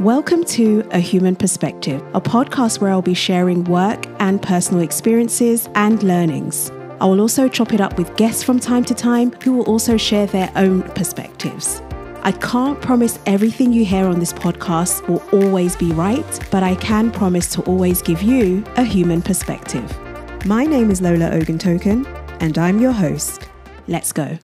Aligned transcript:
Welcome 0.00 0.44
to 0.44 0.86
A 0.92 1.00
Human 1.00 1.34
Perspective, 1.34 2.00
a 2.14 2.20
podcast 2.20 2.80
where 2.80 2.92
I'll 2.92 3.02
be 3.02 3.14
sharing 3.14 3.64
work 3.64 4.06
and 4.20 4.40
personal 4.40 4.80
experiences 4.80 5.68
and 5.74 6.00
learnings. 6.04 6.70
I 7.00 7.06
will 7.06 7.20
also 7.20 7.48
chop 7.48 7.74
it 7.74 7.80
up 7.80 7.98
with 7.98 8.14
guests 8.16 8.44
from 8.44 8.60
time 8.60 8.84
to 8.84 8.94
time 8.94 9.32
who 9.42 9.54
will 9.54 9.64
also 9.64 9.96
share 9.96 10.26
their 10.26 10.52
own 10.54 10.84
perspectives. 10.90 11.82
I 12.22 12.30
can't 12.30 12.80
promise 12.80 13.18
everything 13.26 13.72
you 13.72 13.84
hear 13.84 14.06
on 14.06 14.20
this 14.20 14.32
podcast 14.32 15.08
will 15.08 15.24
always 15.32 15.74
be 15.74 15.90
right, 15.90 16.48
but 16.52 16.62
I 16.62 16.76
can 16.76 17.10
promise 17.10 17.50
to 17.54 17.62
always 17.62 18.00
give 18.00 18.22
you 18.22 18.62
a 18.76 18.84
human 18.84 19.20
perspective. 19.20 19.98
My 20.46 20.64
name 20.64 20.92
is 20.92 21.00
Lola 21.00 21.32
Oguntoken, 21.32 22.06
and 22.40 22.56
I'm 22.56 22.78
your 22.78 22.92
host. 22.92 23.48
Let's 23.88 24.12
go. 24.12 24.38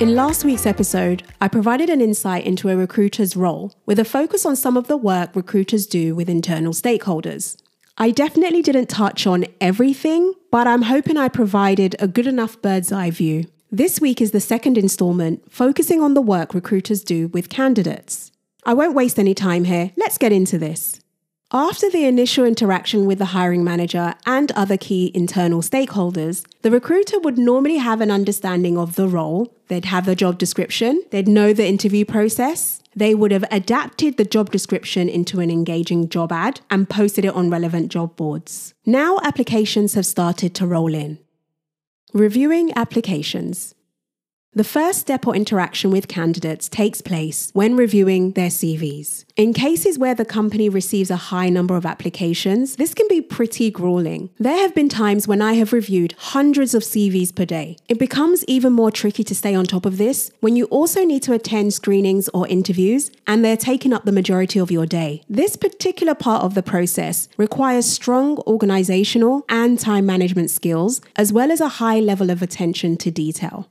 In 0.00 0.14
last 0.14 0.46
week's 0.46 0.64
episode, 0.64 1.24
I 1.42 1.48
provided 1.48 1.90
an 1.90 2.00
insight 2.00 2.46
into 2.46 2.70
a 2.70 2.76
recruiter's 2.76 3.36
role 3.36 3.74
with 3.84 3.98
a 3.98 4.04
focus 4.06 4.46
on 4.46 4.56
some 4.56 4.78
of 4.78 4.86
the 4.86 4.96
work 4.96 5.36
recruiters 5.36 5.86
do 5.86 6.14
with 6.14 6.26
internal 6.26 6.72
stakeholders. 6.72 7.58
I 7.98 8.10
definitely 8.10 8.62
didn't 8.62 8.88
touch 8.88 9.26
on 9.26 9.44
everything, 9.60 10.32
but 10.50 10.66
I'm 10.66 10.82
hoping 10.82 11.18
I 11.18 11.28
provided 11.28 11.96
a 11.98 12.08
good 12.08 12.26
enough 12.26 12.62
bird's 12.62 12.90
eye 12.90 13.10
view. 13.10 13.44
This 13.70 14.00
week 14.00 14.22
is 14.22 14.30
the 14.30 14.40
second 14.40 14.78
installment, 14.78 15.52
focusing 15.52 16.00
on 16.00 16.14
the 16.14 16.22
work 16.22 16.54
recruiters 16.54 17.04
do 17.04 17.28
with 17.28 17.50
candidates. 17.50 18.32
I 18.64 18.72
won't 18.72 18.94
waste 18.94 19.18
any 19.18 19.34
time 19.34 19.64
here, 19.64 19.92
let's 19.98 20.16
get 20.16 20.32
into 20.32 20.56
this. 20.56 20.99
After 21.52 21.90
the 21.90 22.04
initial 22.04 22.44
interaction 22.44 23.06
with 23.06 23.18
the 23.18 23.24
hiring 23.24 23.64
manager 23.64 24.14
and 24.24 24.52
other 24.52 24.76
key 24.76 25.10
internal 25.16 25.62
stakeholders, 25.62 26.46
the 26.62 26.70
recruiter 26.70 27.18
would 27.18 27.38
normally 27.38 27.78
have 27.78 28.00
an 28.00 28.08
understanding 28.10 28.78
of 28.78 28.94
the 28.94 29.08
role, 29.08 29.52
they'd 29.66 29.86
have 29.86 30.06
the 30.06 30.14
job 30.14 30.38
description, 30.38 31.02
they'd 31.10 31.26
know 31.26 31.52
the 31.52 31.66
interview 31.66 32.04
process, 32.04 32.80
they 32.94 33.16
would 33.16 33.32
have 33.32 33.44
adapted 33.50 34.16
the 34.16 34.24
job 34.24 34.52
description 34.52 35.08
into 35.08 35.40
an 35.40 35.50
engaging 35.50 36.08
job 36.08 36.30
ad 36.30 36.60
and 36.70 36.88
posted 36.88 37.24
it 37.24 37.34
on 37.34 37.50
relevant 37.50 37.90
job 37.90 38.14
boards. 38.14 38.72
Now 38.86 39.18
applications 39.24 39.94
have 39.94 40.06
started 40.06 40.54
to 40.54 40.68
roll 40.68 40.94
in. 40.94 41.18
Reviewing 42.12 42.70
applications. 42.76 43.74
The 44.52 44.64
first 44.64 44.98
step 44.98 45.28
or 45.28 45.36
interaction 45.36 45.92
with 45.92 46.08
candidates 46.08 46.68
takes 46.68 47.00
place 47.00 47.50
when 47.52 47.76
reviewing 47.76 48.32
their 48.32 48.48
CVs. 48.48 49.24
In 49.36 49.52
cases 49.52 49.96
where 49.96 50.16
the 50.16 50.24
company 50.24 50.68
receives 50.68 51.08
a 51.08 51.30
high 51.30 51.48
number 51.48 51.76
of 51.76 51.86
applications, 51.86 52.74
this 52.74 52.92
can 52.92 53.06
be 53.08 53.20
pretty 53.20 53.70
grueling. 53.70 54.28
There 54.40 54.56
have 54.56 54.74
been 54.74 54.88
times 54.88 55.28
when 55.28 55.40
I 55.40 55.52
have 55.52 55.72
reviewed 55.72 56.16
hundreds 56.18 56.74
of 56.74 56.82
CVs 56.82 57.32
per 57.32 57.44
day. 57.44 57.76
It 57.88 58.00
becomes 58.00 58.44
even 58.46 58.72
more 58.72 58.90
tricky 58.90 59.22
to 59.22 59.36
stay 59.36 59.54
on 59.54 59.66
top 59.66 59.86
of 59.86 59.98
this 59.98 60.32
when 60.40 60.56
you 60.56 60.64
also 60.64 61.04
need 61.04 61.22
to 61.22 61.32
attend 61.32 61.72
screenings 61.72 62.28
or 62.30 62.48
interviews 62.48 63.12
and 63.28 63.44
they're 63.44 63.56
taking 63.56 63.92
up 63.92 64.04
the 64.04 64.10
majority 64.10 64.58
of 64.58 64.72
your 64.72 64.84
day. 64.84 65.22
This 65.28 65.54
particular 65.54 66.16
part 66.16 66.42
of 66.42 66.54
the 66.54 66.62
process 66.64 67.28
requires 67.36 67.86
strong 67.86 68.38
organizational 68.48 69.44
and 69.48 69.78
time 69.78 70.06
management 70.06 70.50
skills, 70.50 71.00
as 71.14 71.32
well 71.32 71.52
as 71.52 71.60
a 71.60 71.78
high 71.78 72.00
level 72.00 72.30
of 72.30 72.42
attention 72.42 72.96
to 72.96 73.12
detail. 73.12 73.68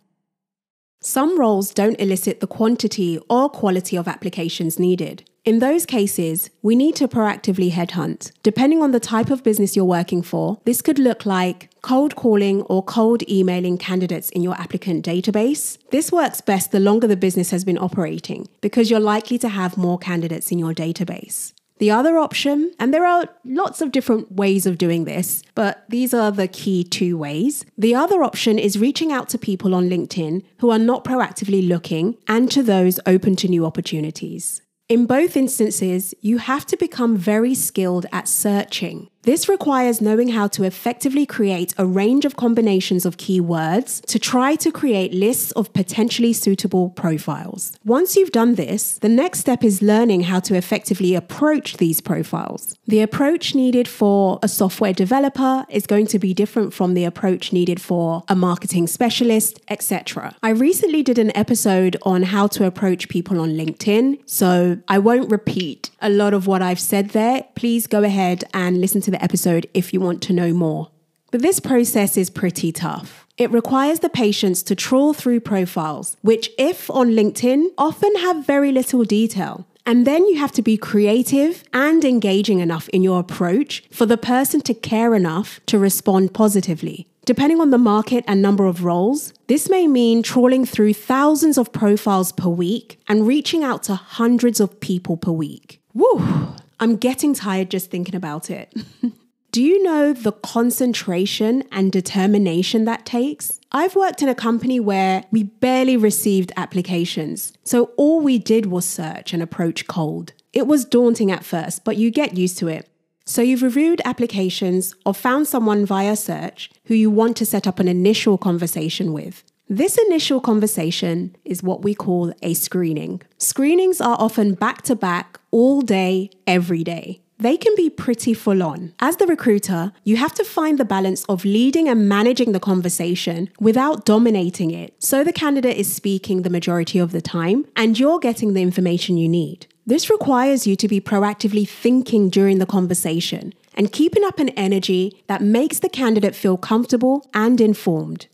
Some 1.02 1.40
roles 1.40 1.74
don't 1.74 1.98
elicit 1.98 2.42
the 2.42 2.48
quantity 2.48 3.18
or 3.30 3.50
quality 3.50 3.96
of 3.96 4.06
applications 4.06 4.78
needed. 4.78 5.24
In 5.46 5.60
those 5.60 5.86
cases, 5.86 6.50
we 6.62 6.76
need 6.76 6.98
to 6.98 7.08
proactively 7.08 7.72
headhunt. 7.72 8.34
Depending 8.44 8.82
on 8.82 8.92
the 8.92 9.00
type 9.00 9.30
of 9.30 9.42
business 9.42 9.78
you're 9.78 9.86
working 9.86 10.22
for, 10.22 10.60
this 10.66 10.82
could 10.82 11.00
look 11.00 11.26
like 11.26 11.70
cold 11.82 12.18
calling 12.18 12.64
or 12.64 12.84
cold 12.84 13.24
emailing 13.30 13.78
candidates 13.78 14.30
in 14.32 14.44
your 14.44 14.56
applicant 14.56 15.06
database. 15.06 15.78
This 15.90 16.12
works 16.12 16.42
best 16.42 16.74
the 16.74 16.82
longer 16.82 17.08
the 17.08 17.16
business 17.16 17.52
has 17.52 17.64
been 17.64 17.78
operating 17.78 18.50
because 18.60 18.92
you're 18.92 19.00
likely 19.00 19.38
to 19.38 19.48
have 19.48 19.78
more 19.78 19.98
candidates 19.98 20.52
in 20.52 20.60
your 20.60 20.74
database. 20.74 21.54
The 21.80 21.92
other 21.92 22.18
option, 22.18 22.74
and 22.78 22.94
there 22.94 23.06
are 23.06 23.30
lots 23.46 23.82
of 23.82 23.94
different 23.94 24.34
ways 24.34 24.66
of 24.66 24.78
doing 24.78 25.06
this, 25.06 25.44
but 25.56 25.86
these 25.88 26.14
are 26.14 26.30
the 26.30 26.50
key 26.50 26.84
two 26.84 27.18
ways. 27.18 27.66
The 27.78 27.96
other 27.96 28.22
option 28.22 28.60
is 28.60 28.78
reaching 28.78 29.14
out 29.14 29.30
to 29.30 29.38
people 29.38 29.74
on 29.74 29.90
LinkedIn 29.90 30.44
who 30.60 30.70
are 30.72 30.78
not 30.78 31.06
proactively 31.06 31.66
looking 31.66 32.18
and 32.28 32.52
to 32.52 32.62
those 32.62 33.00
open 33.06 33.38
to 33.38 33.48
new 33.48 33.66
opportunities. 33.66 34.62
In 34.90 35.06
both 35.06 35.38
instances, 35.38 36.14
you 36.20 36.40
have 36.40 36.66
to 36.66 36.76
become 36.76 37.16
very 37.16 37.56
skilled 37.56 38.08
at 38.12 38.28
searching. 38.28 39.08
This 39.24 39.50
requires 39.50 40.00
knowing 40.00 40.30
how 40.30 40.48
to 40.48 40.64
effectively 40.64 41.26
create 41.26 41.74
a 41.78 41.86
range 41.86 42.24
of 42.24 42.38
combinations 42.38 43.06
of 43.06 43.18
keywords 43.18 44.02
to 44.06 44.18
try 44.18 44.56
to 44.56 44.72
create 44.72 45.14
lists 45.14 45.52
of 45.52 45.74
potentially 45.74 46.32
suitable 46.32 46.92
profiles. 46.92 47.78
Once 47.84 48.16
you've 48.16 48.32
done 48.32 48.56
this, 48.56 48.98
the 49.00 49.10
next 49.10 49.40
step 49.40 49.62
is 49.62 49.82
learning 49.82 50.22
how 50.22 50.40
to 50.40 50.56
effectively 50.56 51.16
approach 51.16 51.78
these 51.78 52.00
profiles. 52.00 52.76
The 52.88 53.02
approach 53.02 53.54
needed 53.54 53.90
for 53.90 54.40
a 54.42 54.48
software 54.48 54.94
developer 54.94 55.66
is 55.70 55.86
going 55.86 56.08
to 56.08 56.20
be 56.20 56.34
different 56.34 56.74
from 56.74 56.94
the 56.94 57.04
approach 57.04 57.52
needed 57.52 57.82
for 57.82 58.24
a 58.30 58.36
marketing 58.36 58.88
specialist, 58.88 59.60
etc. 59.68 60.34
I 60.42 60.52
recently 60.52 61.04
did 61.04 61.20
an 61.20 61.36
episode 61.36 61.98
on 62.04 62.24
how 62.24 62.48
to 62.48 62.66
approach 62.66 63.10
people 63.10 63.42
on 63.42 63.50
LinkedIn, 63.50 64.20
so 64.30 64.78
I 64.88 64.98
won't 64.98 65.30
repeat 65.30 65.92
a 66.02 66.10
lot 66.10 66.34
of 66.34 66.48
what 66.48 66.62
I've 66.62 66.80
said 66.80 67.10
there. 67.10 67.46
Please 67.56 67.86
go 67.86 68.04
ahead 68.04 68.46
and 68.54 68.80
listen 68.80 69.02
to 69.02 69.09
to 69.10 69.18
the 69.18 69.24
episode 69.24 69.68
if 69.74 69.94
you 69.94 70.00
want 70.00 70.22
to 70.24 70.34
know 70.34 70.54
more. 70.54 70.92
But 71.32 71.42
this 71.42 71.60
process 71.60 72.18
is 72.18 72.30
pretty 72.30 72.72
tough. 72.72 73.26
It 73.38 73.52
requires 73.52 74.00
the 74.00 74.10
patience 74.10 74.64
to 74.64 74.76
trawl 74.76 75.14
through 75.14 75.42
profiles, 75.42 76.18
which, 76.22 76.50
if 76.58 76.90
on 76.90 77.12
LinkedIn, 77.12 77.68
often 77.78 78.14
have 78.18 78.46
very 78.46 78.72
little 78.72 79.04
detail. 79.04 79.66
And 79.86 80.06
then 80.06 80.26
you 80.28 80.38
have 80.38 80.52
to 80.54 80.62
be 80.62 80.78
creative 80.78 81.64
and 81.74 82.04
engaging 82.04 82.60
enough 82.60 82.90
in 82.90 83.02
your 83.02 83.20
approach 83.20 83.84
for 83.92 84.06
the 84.06 84.18
person 84.18 84.62
to 84.62 84.74
care 84.74 85.16
enough 85.16 85.60
to 85.68 85.80
respond 85.80 86.34
positively. 86.34 87.08
Depending 87.26 87.62
on 87.62 87.70
the 87.70 87.78
market 87.78 88.24
and 88.28 88.42
number 88.42 88.66
of 88.66 88.84
roles, 88.84 89.34
this 89.48 89.70
may 89.70 89.88
mean 89.88 90.22
trawling 90.22 90.66
through 90.66 90.94
thousands 90.94 91.58
of 91.58 91.72
profiles 91.72 92.32
per 92.32 92.50
week 92.50 93.00
and 93.08 93.28
reaching 93.28 93.64
out 93.64 93.84
to 93.84 93.96
hundreds 93.96 94.60
of 94.60 94.80
people 94.80 95.16
per 95.16 95.32
week. 95.32 95.82
Woo! 95.94 96.54
I'm 96.80 96.96
getting 96.96 97.34
tired 97.34 97.70
just 97.70 97.92
thinking 97.92 98.16
about 98.16 98.50
it. 98.50 98.74
Do 99.52 99.64
you 99.64 99.82
know 99.82 100.14
the 100.14 100.32
concentration 100.32 101.64
and 101.72 101.92
determination 101.92 102.86
that 102.86 103.06
takes? 103.06 103.60
I've 103.72 103.96
worked 103.96 104.22
in 104.22 104.30
a 104.30 104.36
company 104.36 104.80
where 104.80 105.24
we 105.32 105.44
barely 105.44 105.98
received 105.98 106.52
applications, 106.56 107.54
so 107.64 107.86
all 107.98 108.22
we 108.22 108.38
did 108.38 108.68
was 108.68 108.86
search 108.86 109.34
and 109.34 109.42
approach 109.42 109.88
cold. 109.88 110.34
It 110.54 110.68
was 110.68 110.86
daunting 110.86 111.32
at 111.32 111.44
first, 111.44 111.84
but 111.84 111.98
you 111.98 112.12
get 112.12 112.38
used 112.38 112.60
to 112.60 112.68
it. 112.68 112.88
So 113.26 113.42
you've 113.42 113.64
reviewed 113.64 114.02
applications 114.06 114.96
or 115.06 115.14
found 115.14 115.48
someone 115.48 115.86
via 115.86 116.16
search 116.16 116.70
who 116.86 116.96
you 116.96 117.10
want 117.12 117.36
to 117.38 117.46
set 117.46 117.68
up 117.68 117.80
an 117.80 117.88
initial 117.88 118.38
conversation 118.38 119.14
with. 119.14 119.44
This 119.72 120.00
initial 120.00 120.42
conversation 120.42 121.36
is 121.46 121.62
what 121.62 121.84
we 121.84 121.94
call 121.94 122.34
a 122.42 122.56
screening. 122.56 123.22
Screenings 123.38 124.02
are 124.02 124.18
often 124.20 124.56
back 124.56 124.82
to 124.84 124.96
back, 124.96 125.40
all 125.52 125.82
day, 125.82 126.32
every 126.48 126.84
day. 126.84 127.22
They 127.38 127.56
can 127.56 127.76
be 127.76 127.88
pretty 127.92 128.34
full 128.34 128.64
on. 128.64 128.96
As 129.00 129.18
the 129.18 129.28
recruiter, 129.28 129.94
you 130.04 130.18
have 130.18 130.34
to 130.34 130.44
find 130.44 130.80
the 130.80 130.86
balance 130.86 131.24
of 131.26 131.46
leading 131.46 131.88
and 131.88 132.10
managing 132.10 132.52
the 132.52 132.60
conversation 132.60 133.52
without 133.60 134.06
dominating 134.06 134.72
it. 134.72 134.96
So 134.98 135.24
the 135.24 135.32
candidate 135.32 135.78
is 135.78 135.94
speaking 135.94 136.42
the 136.42 136.50
majority 136.50 136.98
of 136.98 137.12
the 137.12 137.22
time 137.22 137.68
and 137.76 138.00
you're 138.00 138.18
getting 138.18 138.54
the 138.54 138.64
information 138.64 139.18
you 139.18 139.30
need. 139.30 139.68
This 139.86 140.10
requires 140.10 140.66
you 140.66 140.76
to 140.78 140.88
be 140.88 141.00
proactively 141.00 141.70
thinking 141.70 142.30
during 142.30 142.58
the 142.58 142.66
conversation 142.66 143.54
and 143.76 143.92
keeping 143.92 144.24
up 144.24 144.40
an 144.40 144.50
energy 144.50 145.24
that 145.28 145.44
makes 145.44 145.78
the 145.78 145.90
candidate 145.90 146.36
feel 146.36 146.58
comfortable 146.58 147.30
and 147.36 147.62
informed. 147.62 148.26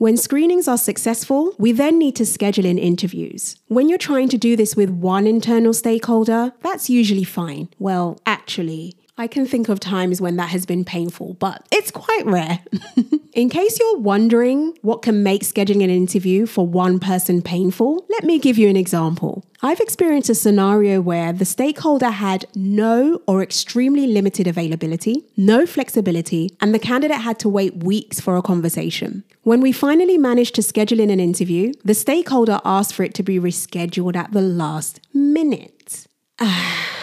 When 0.00 0.16
screenings 0.16 0.66
are 0.66 0.78
successful, 0.78 1.52
we 1.58 1.72
then 1.72 1.98
need 1.98 2.16
to 2.16 2.24
schedule 2.24 2.64
in 2.64 2.78
interviews. 2.78 3.56
When 3.68 3.90
you're 3.90 3.98
trying 3.98 4.30
to 4.30 4.38
do 4.38 4.56
this 4.56 4.74
with 4.74 4.88
one 4.88 5.26
internal 5.26 5.74
stakeholder, 5.74 6.54
that's 6.62 6.88
usually 6.88 7.22
fine. 7.22 7.68
Well, 7.78 8.18
actually, 8.24 8.96
I 9.20 9.26
can 9.26 9.44
think 9.44 9.68
of 9.68 9.78
times 9.78 10.18
when 10.22 10.36
that 10.36 10.48
has 10.48 10.64
been 10.64 10.82
painful, 10.82 11.34
but 11.34 11.66
it's 11.70 11.90
quite 11.90 12.24
rare. 12.24 12.60
In 13.34 13.50
case 13.50 13.78
you're 13.78 13.98
wondering 13.98 14.72
what 14.80 15.02
can 15.02 15.22
make 15.22 15.42
scheduling 15.42 15.84
an 15.84 15.90
interview 15.90 16.46
for 16.46 16.66
one 16.66 16.98
person 16.98 17.42
painful, 17.42 18.06
let 18.08 18.24
me 18.24 18.38
give 18.38 18.56
you 18.56 18.70
an 18.70 18.78
example. 18.78 19.44
I've 19.60 19.78
experienced 19.78 20.30
a 20.30 20.34
scenario 20.34 21.02
where 21.02 21.34
the 21.34 21.44
stakeholder 21.44 22.08
had 22.08 22.46
no 22.54 23.20
or 23.26 23.42
extremely 23.42 24.06
limited 24.06 24.46
availability, 24.46 25.26
no 25.36 25.66
flexibility, 25.66 26.56
and 26.58 26.72
the 26.72 26.78
candidate 26.78 27.18
had 27.18 27.38
to 27.40 27.48
wait 27.50 27.84
weeks 27.84 28.20
for 28.20 28.38
a 28.38 28.42
conversation. 28.42 29.22
When 29.42 29.60
we 29.60 29.70
finally 29.70 30.16
managed 30.16 30.54
to 30.54 30.62
schedule 30.62 30.98
in 30.98 31.10
an 31.10 31.20
interview, 31.20 31.74
the 31.84 31.92
stakeholder 31.92 32.58
asked 32.64 32.94
for 32.94 33.02
it 33.02 33.12
to 33.16 33.22
be 33.22 33.38
rescheduled 33.38 34.16
at 34.16 34.32
the 34.32 34.40
last 34.40 34.98
minute. 35.12 36.06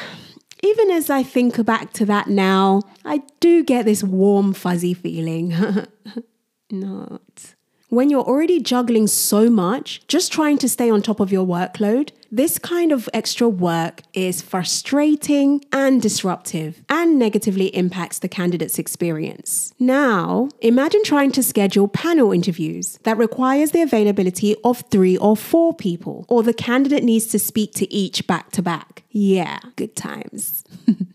Even 0.64 0.92
as 0.92 1.10
I 1.10 1.24
think 1.24 1.64
back 1.66 1.94
to 1.94 2.06
that 2.06 2.28
now, 2.28 2.82
I 3.06 3.22
do 3.40 3.64
get 3.64 3.86
this 3.86 4.04
warm, 4.04 4.54
fuzzy 4.54 4.94
feeling. 4.94 5.54
Not. 6.72 7.56
When 7.90 8.10
you're 8.10 8.20
already 8.20 8.60
juggling 8.60 9.08
so 9.08 9.50
much, 9.50 10.06
just 10.10 10.30
trying 10.30 10.58
to 10.58 10.68
stay 10.68 10.90
on 10.90 11.02
top 11.02 11.22
of 11.22 11.32
your 11.32 11.48
workload, 11.48 12.10
this 12.30 12.60
kind 12.60 12.92
of 12.92 13.08
extra 13.14 13.48
work 13.48 14.02
is 14.14 14.42
frustrating 14.42 15.64
and 15.72 16.02
disruptive 16.02 16.84
and 16.90 17.18
negatively 17.18 17.68
impacts 17.68 18.20
the 18.20 18.28
candidate's 18.28 18.78
experience. 18.78 19.74
Now, 19.80 20.50
imagine 20.60 21.02
trying 21.06 21.32
to 21.32 21.42
schedule 21.42 21.88
panel 21.88 22.34
interviews 22.34 23.00
that 23.04 23.18
requires 23.18 23.72
the 23.72 23.84
availability 23.84 24.58
of 24.66 24.82
3 24.92 25.16
or 25.16 25.38
4 25.38 25.74
people 25.74 26.26
or 26.28 26.44
the 26.44 26.54
candidate 26.54 27.06
needs 27.06 27.28
to 27.28 27.40
speak 27.40 27.72
to 27.76 27.90
each 27.94 28.28
back 28.28 28.52
to 28.52 28.62
back. 28.62 29.04
Yeah, 29.12 29.60
good 29.78 29.96
times. 29.96 30.66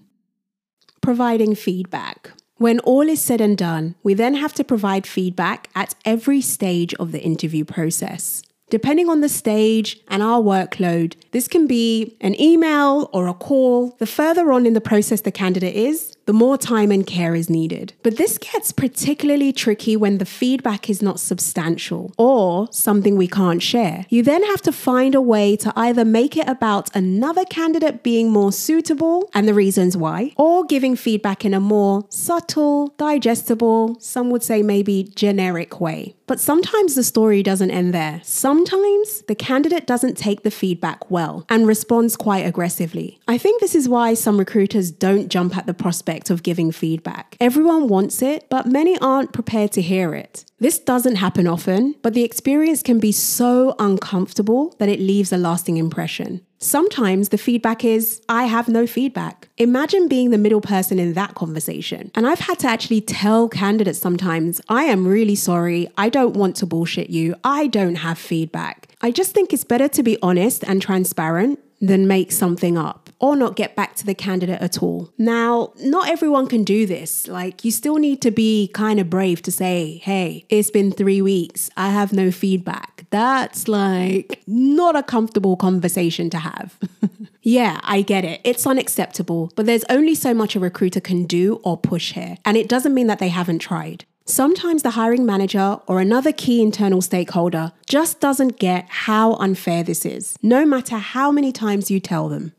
Providing 1.03 1.55
feedback. 1.55 2.22
When 2.63 2.79
all 2.79 3.09
is 3.09 3.21
said 3.21 3.41
and 3.41 3.59
done, 3.59 3.97
we 4.05 4.15
then 4.15 4.35
have 4.35 4.53
to 4.53 4.63
provide 4.63 5.05
feedback 5.05 5.69
at 5.75 5.97
every 6.05 6.41
stage 6.41 6.95
of 6.95 7.11
the 7.11 7.21
interview 7.21 7.65
process. 7.65 8.45
Depending 8.73 9.11
on 9.11 9.21
the 9.21 9.29
stage 9.29 10.01
and 10.09 10.23
our 10.23 10.41
workload, 10.41 11.15
this 11.33 11.47
can 11.47 11.67
be 11.67 12.17
an 12.23 12.41
email 12.41 13.11
or 13.13 13.29
a 13.29 13.35
call. 13.35 13.95
The 13.99 14.07
further 14.07 14.51
on 14.51 14.65
in 14.65 14.73
the 14.73 14.81
process 14.81 15.21
the 15.21 15.31
candidate 15.31 15.77
is, 15.77 16.17
the 16.25 16.33
more 16.33 16.57
time 16.57 16.91
and 16.91 17.07
care 17.07 17.35
is 17.35 17.51
needed. 17.51 17.93
But 18.03 18.17
this 18.17 18.39
gets 18.39 18.73
particularly 18.73 19.53
tricky 19.53 19.95
when 19.95 20.17
the 20.17 20.25
feedback 20.25 20.89
is 20.89 21.03
not 21.03 21.21
substantial 21.21 22.15
or 22.17 22.67
something 22.71 23.17
we 23.17 23.29
can't 23.29 23.63
share. 23.63 24.07
You 24.09 24.23
then 24.23 24.43
have 24.45 24.63
to 24.63 24.73
find 24.73 25.15
a 25.15 25.21
way 25.21 25.55
to 25.57 25.71
either 25.77 26.07
make 26.07 26.39
it 26.39 26.49
about 26.49 26.95
another 26.97 27.45
candidate 27.45 28.03
being 28.03 28.31
more 28.31 28.53
suitable 28.53 29.29
and 29.35 29.47
the 29.47 29.53
reasons 29.53 29.99
why, 29.99 30.33
or 30.39 30.65
giving 30.65 30.97
feedback 30.97 31.45
in 31.45 31.53
a 31.53 31.61
more 31.61 32.07
subtle, 32.09 32.95
digestible, 32.97 34.01
some 34.01 34.31
would 34.31 34.43
say 34.43 34.63
maybe 34.63 35.13
generic 35.15 35.79
way. 35.79 36.15
But 36.33 36.41
sometimes 36.41 36.95
the 36.95 37.03
story 37.05 37.43
doesn't 37.43 37.71
end 37.73 37.93
there. 37.93 38.23
Sometimes 38.25 39.21
the 39.29 39.35
candidate 39.35 39.87
doesn't 39.87 40.17
take 40.17 40.45
the 40.45 40.51
feedback 40.51 41.11
well 41.11 41.45
and 41.51 41.67
responds 41.67 42.17
quite 42.17 42.47
aggressively. 42.47 43.21
I 43.29 43.37
think 43.37 43.61
this 43.61 43.75
is 43.75 43.87
why 43.87 44.15
some 44.15 44.39
recruiters 44.39 44.91
don't 44.91 45.29
jump 45.29 45.59
at 45.59 45.67
the 45.67 45.75
prospect 45.75 46.31
of 46.31 46.43
giving 46.43 46.73
feedback. 46.73 47.37
Everyone 47.39 47.87
wants 47.87 48.23
it, 48.23 48.47
but 48.49 48.65
many 48.65 48.99
aren't 49.01 49.35
prepared 49.35 49.73
to 49.73 49.83
hear 49.83 50.15
it. 50.15 50.47
This 50.59 50.79
doesn't 50.79 51.17
happen 51.17 51.47
often, 51.47 51.97
but 52.01 52.15
the 52.15 52.25
experience 52.25 52.83
can 52.83 52.99
be 52.99 53.13
so 53.13 53.75
uncomfortable 53.79 54.75
that 54.79 54.89
it 54.89 55.01
leaves 55.01 55.35
a 55.35 55.37
lasting 55.37 55.77
impression. 55.77 56.41
Sometimes 56.63 57.31
the 57.31 57.39
feedback 57.39 57.85
is, 57.85 58.23
I 58.29 58.45
have 58.45 58.69
no 58.69 58.87
feedback. 58.87 59.49
Imagine 59.59 60.07
being 60.07 60.31
the 60.31 60.39
middle 60.39 60.61
person 60.61 61.01
in 61.01 61.15
that 61.15 61.35
conversation. 61.35 62.13
And 62.15 62.25
I've 62.25 62.39
had 62.39 62.61
to 62.61 62.69
actually 62.69 63.01
tell 63.01 63.49
candidates 63.49 63.99
sometimes, 63.99 64.61
I 64.69 64.85
am 64.85 65.05
really 65.05 65.35
sorry. 65.35 65.89
I 65.99 66.09
don't 66.09 66.37
want 66.37 66.55
to 66.57 66.67
bullshit 66.67 67.11
you. 67.11 67.35
I 67.43 67.67
don't 67.67 67.97
have 67.97 68.17
feedback. 68.17 68.89
I 69.01 69.11
just 69.11 69.33
think 69.33 69.53
it's 69.53 69.65
better 69.65 69.89
to 69.89 70.05
be 70.05 70.17
honest 70.23 70.63
and 70.63 70.81
transparent 70.81 71.59
than 71.81 72.07
make 72.07 72.31
something 72.31 72.79
up 72.79 73.11
or 73.19 73.35
not 73.35 73.57
get 73.57 73.75
back 73.75 73.97
to 73.97 74.07
the 74.07 74.15
candidate 74.15 74.61
at 74.61 74.83
all. 74.83 75.13
Now, 75.19 75.73
not 75.81 76.09
everyone 76.09 76.47
can 76.47 76.63
do 76.63 76.87
this. 76.87 77.27
Like, 77.27 77.65
you 77.65 77.73
still 77.73 77.97
need 77.97 78.23
to 78.23 78.31
be 78.31 78.71
kind 78.73 79.01
of 79.01 79.11
brave 79.11 79.43
to 79.43 79.51
say, 79.51 80.01
hey, 80.05 80.45
it's 80.49 80.71
been 80.71 80.93
three 80.93 81.21
weeks, 81.21 81.71
I 81.77 81.91
have 81.91 82.13
no 82.13 82.31
feedback. 82.31 82.92
That's 83.13 83.69
like 83.69 84.43
not 84.47 84.97
a 84.97 85.03
comfortable 85.03 85.55
conversation 85.55 86.31
to 86.31 86.39
have. 86.39 86.79
yeah, 87.43 87.79
I 87.85 88.01
get 88.01 88.25
it. 88.25 88.41
It's 88.43 88.67
unacceptable, 88.67 89.53
but 89.55 89.67
there's 89.67 89.85
only 89.91 90.15
so 90.15 90.33
much 90.33 90.57
a 90.57 90.61
recruiter 90.61 91.01
can 91.01 91.25
do 91.27 91.61
or 91.63 91.77
push 91.77 92.15
here. 92.15 92.39
And 92.47 92.57
it 92.57 92.71
doesn't 92.71 92.95
mean 92.95 93.09
that 93.09 93.19
they 93.19 93.29
haven't 93.29 93.59
tried. 93.59 94.07
Sometimes 94.25 94.83
the 94.83 94.93
hiring 94.93 95.27
manager 95.27 95.79
or 95.87 96.01
another 96.01 96.33
key 96.33 96.63
internal 96.63 97.03
stakeholder 97.03 97.73
just 97.87 98.19
doesn't 98.19 98.59
get 98.59 98.87
how 98.89 99.35
unfair 99.35 99.83
this 99.83 100.07
is, 100.07 100.39
no 100.43 100.65
matter 100.65 100.97
how 100.97 101.31
many 101.31 101.53
times 101.53 101.91
you 101.91 102.01
tell 102.01 102.31
them. 102.31 102.55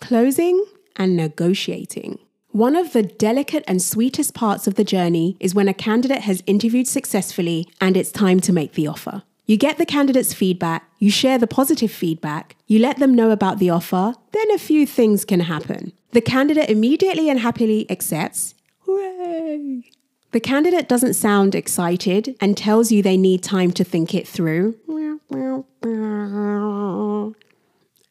Closing 0.00 0.64
and 0.94 1.16
negotiating. 1.16 2.20
One 2.52 2.74
of 2.74 2.92
the 2.92 3.04
delicate 3.04 3.62
and 3.68 3.80
sweetest 3.80 4.34
parts 4.34 4.66
of 4.66 4.74
the 4.74 4.82
journey 4.82 5.36
is 5.38 5.54
when 5.54 5.68
a 5.68 5.74
candidate 5.74 6.22
has 6.22 6.42
interviewed 6.46 6.88
successfully 6.88 7.68
and 7.80 7.96
it's 7.96 8.10
time 8.10 8.40
to 8.40 8.52
make 8.52 8.72
the 8.72 8.88
offer. 8.88 9.22
You 9.46 9.56
get 9.56 9.78
the 9.78 9.86
candidate's 9.86 10.34
feedback, 10.34 10.90
you 10.98 11.12
share 11.12 11.38
the 11.38 11.46
positive 11.46 11.92
feedback, 11.92 12.56
you 12.66 12.80
let 12.80 12.98
them 12.98 13.14
know 13.14 13.30
about 13.30 13.60
the 13.60 13.70
offer, 13.70 14.14
then 14.32 14.50
a 14.50 14.58
few 14.58 14.84
things 14.84 15.24
can 15.24 15.40
happen. 15.40 15.92
The 16.10 16.20
candidate 16.20 16.68
immediately 16.68 17.30
and 17.30 17.38
happily 17.38 17.88
accepts. 17.88 18.56
Hooray! 18.80 19.84
The 20.32 20.40
candidate 20.40 20.88
doesn't 20.88 21.14
sound 21.14 21.54
excited 21.54 22.36
and 22.40 22.56
tells 22.56 22.90
you 22.90 23.00
they 23.00 23.16
need 23.16 23.44
time 23.44 23.70
to 23.72 23.84
think 23.84 24.12
it 24.12 24.26
through. 24.26 24.76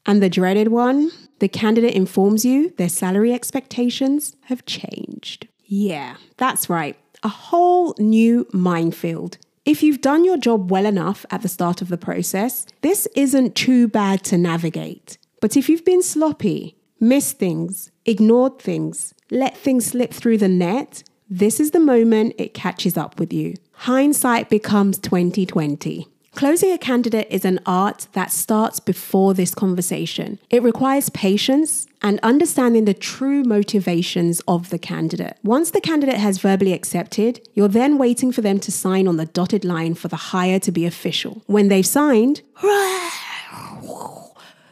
And 0.09 0.23
the 0.23 0.29
dreaded 0.29 0.69
one, 0.69 1.11
the 1.37 1.47
candidate 1.47 1.93
informs 1.93 2.43
you 2.43 2.71
their 2.77 2.89
salary 2.89 3.31
expectations 3.31 4.35
have 4.45 4.65
changed. 4.65 5.47
Yeah, 5.65 6.15
that's 6.37 6.67
right. 6.67 6.97
A 7.21 7.27
whole 7.27 7.93
new 7.99 8.47
minefield. 8.51 9.37
If 9.65 9.83
you've 9.83 10.01
done 10.01 10.25
your 10.25 10.37
job 10.37 10.71
well 10.71 10.87
enough 10.87 11.27
at 11.29 11.43
the 11.43 11.47
start 11.47 11.83
of 11.83 11.89
the 11.89 11.97
process, 11.97 12.65
this 12.81 13.07
isn't 13.15 13.53
too 13.53 13.87
bad 13.87 14.23
to 14.23 14.37
navigate. 14.39 15.19
But 15.41 15.55
if 15.55 15.69
you've 15.69 15.85
been 15.85 16.01
sloppy, 16.01 16.75
missed 16.99 17.37
things, 17.37 17.91
ignored 18.03 18.57
things, 18.57 19.13
let 19.29 19.55
things 19.55 19.85
slip 19.85 20.11
through 20.11 20.39
the 20.39 20.47
net, 20.47 21.03
this 21.29 21.59
is 21.59 21.69
the 21.69 21.79
moment 21.79 22.33
it 22.39 22.55
catches 22.55 22.97
up 22.97 23.19
with 23.19 23.31
you. 23.31 23.53
Hindsight 23.73 24.49
becomes 24.49 24.97
2020. 24.97 26.07
Closing 26.35 26.71
a 26.71 26.77
candidate 26.77 27.27
is 27.29 27.43
an 27.43 27.59
art 27.65 28.07
that 28.13 28.31
starts 28.31 28.79
before 28.79 29.33
this 29.33 29.55
conversation. 29.55 30.39
It 30.49 30.63
requires 30.63 31.09
patience 31.09 31.87
and 32.01 32.19
understanding 32.21 32.85
the 32.85 32.93
true 32.93 33.43
motivations 33.43 34.39
of 34.47 34.69
the 34.69 34.79
candidate. 34.79 35.37
Once 35.43 35.71
the 35.71 35.81
candidate 35.81 36.17
has 36.17 36.37
verbally 36.37 36.73
accepted, 36.73 37.45
you're 37.53 37.67
then 37.67 37.97
waiting 37.97 38.31
for 38.31 38.41
them 38.41 38.59
to 38.59 38.71
sign 38.71 39.07
on 39.07 39.17
the 39.17 39.25
dotted 39.25 39.65
line 39.65 39.95
for 39.95 40.07
the 40.07 40.15
hire 40.15 40.59
to 40.59 40.71
be 40.71 40.85
official. 40.85 41.41
When 41.47 41.67
they've 41.67 41.85
signed, 41.85 42.41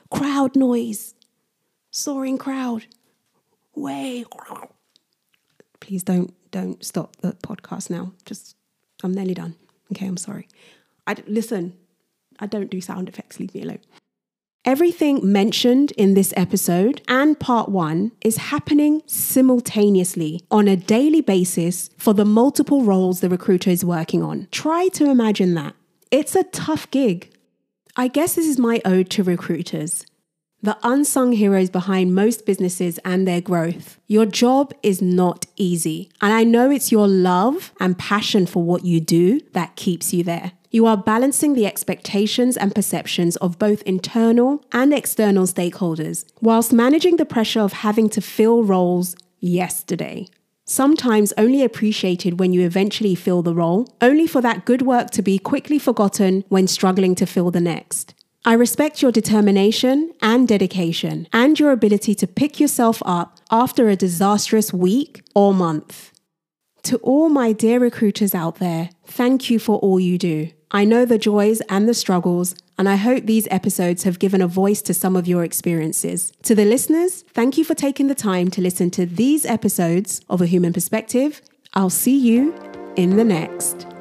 crowd 0.09 0.55
noise, 0.55 1.15
soaring 1.91 2.37
crowd, 2.37 2.85
way. 3.75 4.25
Please 5.79 6.03
don't 6.03 6.33
don't 6.51 6.83
stop 6.83 7.15
the 7.17 7.33
podcast 7.33 7.89
now. 7.89 8.13
Just, 8.25 8.55
I'm 9.03 9.13
nearly 9.13 9.33
done. 9.33 9.55
Okay, 9.91 10.07
I'm 10.07 10.17
sorry. 10.17 10.47
I 11.07 11.15
listen. 11.25 11.73
I 12.39 12.45
don't 12.45 12.69
do 12.69 12.81
sound 12.81 13.09
effects. 13.09 13.39
Leave 13.39 13.55
me 13.55 13.63
alone. 13.63 13.79
Everything 14.65 15.19
mentioned 15.23 15.91
in 15.93 16.13
this 16.13 16.33
episode 16.35 17.01
and 17.07 17.39
part 17.39 17.69
one 17.69 18.11
is 18.21 18.35
happening 18.35 19.01
simultaneously 19.05 20.41
on 20.51 20.67
a 20.67 20.75
daily 20.75 21.21
basis 21.21 21.89
for 21.97 22.13
the 22.13 22.25
multiple 22.25 22.83
roles 22.83 23.21
the 23.21 23.29
recruiter 23.29 23.69
is 23.69 23.85
working 23.85 24.21
on. 24.21 24.49
Try 24.51 24.89
to 24.89 25.09
imagine 25.09 25.53
that. 25.53 25.73
It's 26.11 26.35
a 26.35 26.43
tough 26.43 26.91
gig. 26.91 27.33
I 27.95 28.09
guess 28.09 28.35
this 28.35 28.45
is 28.45 28.59
my 28.59 28.81
ode 28.83 29.09
to 29.11 29.23
recruiters 29.23 30.05
the 30.61 30.77
unsung 30.83 31.33
heroes 31.33 31.69
behind 31.69 32.15
most 32.15 32.45
businesses 32.45 32.99
and 33.05 33.27
their 33.27 33.41
growth. 33.41 33.99
Your 34.07 34.25
job 34.25 34.73
is 34.81 35.01
not 35.01 35.45
easy. 35.55 36.09
And 36.21 36.33
I 36.33 36.43
know 36.43 36.71
it's 36.71 36.91
your 36.91 37.07
love 37.07 37.71
and 37.79 37.97
passion 37.97 38.45
for 38.45 38.63
what 38.63 38.83
you 38.83 38.99
do 38.99 39.39
that 39.53 39.75
keeps 39.75 40.13
you 40.13 40.23
there. 40.23 40.53
You 40.69 40.85
are 40.85 40.97
balancing 40.97 41.53
the 41.53 41.65
expectations 41.65 42.57
and 42.57 42.75
perceptions 42.75 43.37
of 43.37 43.57
both 43.57 43.81
internal 43.83 44.65
and 44.71 44.93
external 44.93 45.45
stakeholders, 45.45 46.25
whilst 46.41 46.73
managing 46.73 47.15
the 47.15 47.25
pressure 47.25 47.61
of 47.61 47.73
having 47.73 48.09
to 48.09 48.21
fill 48.21 48.63
roles 48.63 49.15
yesterday. 49.39 50.27
Sometimes 50.65 51.31
only 51.37 51.63
appreciated 51.63 52.39
when 52.39 52.51
you 52.51 52.65
eventually 52.65 53.15
fill 53.15 53.41
the 53.41 53.55
role, 53.55 53.87
only 54.01 54.27
for 54.27 54.41
that 54.41 54.65
good 54.65 54.81
work 54.81 55.11
to 55.11 55.21
be 55.21 55.39
quickly 55.39 55.79
forgotten 55.79 56.43
when 56.49 56.67
struggling 56.67 57.15
to 57.15 57.25
fill 57.25 57.51
the 57.51 57.61
next. 57.61 58.13
I 58.43 58.53
respect 58.53 59.01
your 59.01 59.11
determination 59.11 60.13
and 60.21 60.47
dedication 60.47 61.27
and 61.31 61.57
your 61.57 61.71
ability 61.71 62.15
to 62.15 62.27
pick 62.27 62.59
yourself 62.59 63.01
up 63.05 63.37
after 63.49 63.87
a 63.87 63.95
disastrous 63.95 64.73
week 64.73 65.21
or 65.33 65.53
month. 65.53 66.11
To 66.83 66.97
all 66.97 67.29
my 67.29 67.51
dear 67.51 67.79
recruiters 67.79 68.35
out 68.35 68.55
there, 68.59 68.89
thank 69.05 69.49
you 69.49 69.59
for 69.59 69.77
all 69.79 69.99
you 69.99 70.17
do. 70.17 70.49
I 70.71 70.83
know 70.83 71.05
the 71.05 71.17
joys 71.17 71.61
and 71.69 71.87
the 71.87 71.93
struggles, 71.93 72.55
and 72.77 72.89
I 72.89 72.95
hope 72.95 73.25
these 73.25 73.47
episodes 73.49 74.03
have 74.03 74.19
given 74.19 74.41
a 74.41 74.47
voice 74.47 74.81
to 74.83 74.93
some 74.93 75.15
of 75.15 75.27
your 75.27 75.43
experiences. 75.43 76.31
To 76.43 76.53
the 76.55 76.65
listeners, 76.65 77.23
thank 77.33 77.57
you 77.57 77.63
for 77.63 77.73
taking 77.73 78.07
the 78.07 78.15
time 78.15 78.49
to 78.51 78.61
listen 78.61 78.89
to 78.91 79.05
these 79.05 79.45
episodes 79.45 80.21
of 80.29 80.41
A 80.41 80.45
Human 80.45 80.73
Perspective. 80.73 81.41
I'll 81.73 81.89
see 81.89 82.17
you 82.17 82.53
in 82.95 83.15
the 83.15 83.23
next. 83.23 83.96